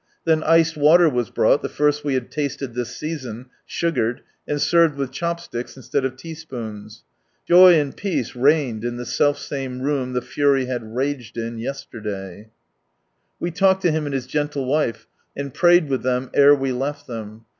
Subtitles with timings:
[0.25, 4.95] Then iced water was brought, the first we had tasted this season, sugared, and served
[4.95, 7.03] with chopsticks instead of teaspoons.
[7.47, 12.15] Joy and peace reigned in the selfsame room, the fury had raged in, yesterday.
[12.17, 15.05] From Sunrise Land We talked to him, and his gentle wife,
[15.37, 17.45] and prayed with them ere we left them.